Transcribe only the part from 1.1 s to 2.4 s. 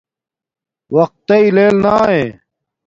تݵ لیل ناݵ